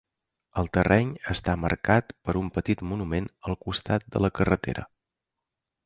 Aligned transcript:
El 0.61 0.69
terreny 0.77 1.11
està 1.33 1.55
marcat 1.67 2.09
per 2.29 2.35
un 2.41 2.49
petit 2.57 2.81
monument 2.93 3.31
al 3.51 3.61
costat 3.67 4.11
de 4.17 4.27
la 4.27 4.35
carretera. 4.41 4.89